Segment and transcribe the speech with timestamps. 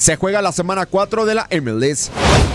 [0.00, 2.10] Se juega la semana 4 de la MLS.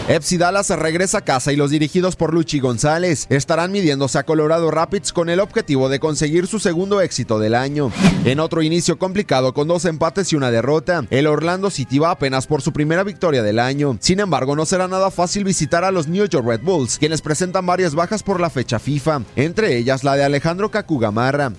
[0.07, 4.72] FC Dallas regresa a casa y los dirigidos por Luchi González estarán midiéndose a Colorado
[4.72, 7.91] Rapids con el objetivo de conseguir su segundo éxito del año.
[8.23, 12.47] En otro inicio complicado con dos empates y una derrota, el Orlando City va apenas
[12.47, 13.95] por su primera victoria del año.
[14.01, 17.67] Sin embargo, no será nada fácil visitar a los New York Red Bulls, quienes presentan
[17.67, 21.51] varias bajas por la fecha FIFA, entre ellas la de Alejandro Cacugamarra.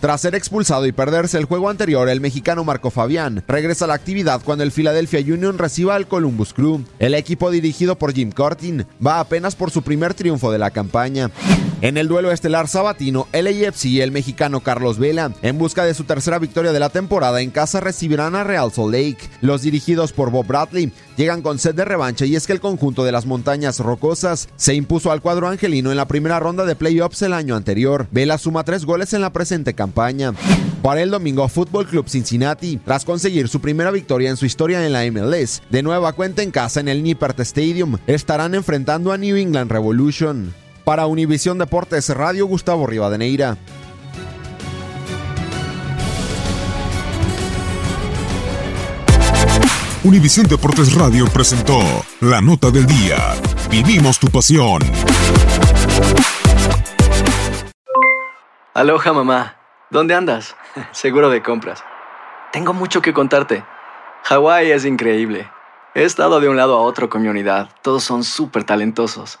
[0.00, 3.94] Tras ser expulsado y perderse el juego anterior, el mexicano Marco Fabián regresa a la
[3.94, 6.84] actividad cuando el Philadelphia Union reciba al Columbus Crew.
[6.98, 11.30] El equipo dirigido por Jim Curtin va apenas por su primer triunfo de la campaña.
[11.86, 15.94] En el duelo estelar sabatino, el AFC y el mexicano Carlos Vela, en busca de
[15.94, 19.18] su tercera victoria de la temporada en casa, recibirán a Real Salt Lake.
[19.40, 23.04] Los dirigidos por Bob Bradley llegan con sed de revancha y es que el conjunto
[23.04, 27.22] de las montañas rocosas se impuso al cuadro angelino en la primera ronda de playoffs
[27.22, 28.08] el año anterior.
[28.10, 30.34] Vela suma tres goles en la presente campaña.
[30.82, 34.92] Para el domingo, Fútbol Club Cincinnati, tras conseguir su primera victoria en su historia en
[34.92, 39.36] la MLS, de nueva cuenta en casa en el Nippert Stadium, estarán enfrentando a New
[39.36, 40.65] England Revolution.
[40.86, 43.56] Para Univisión Deportes Radio, Gustavo Rivadeneira.
[50.04, 51.80] Univisión Deportes Radio presentó
[52.20, 53.16] La Nota del Día.
[53.68, 54.80] Vivimos tu pasión.
[58.72, 59.56] Aloha mamá,
[59.90, 60.54] ¿dónde andas?
[60.92, 61.82] Seguro de compras.
[62.52, 63.64] Tengo mucho que contarte.
[64.22, 65.50] Hawái es increíble.
[65.96, 67.70] He estado de un lado a otro con mi unidad.
[67.82, 69.40] Todos son súper talentosos.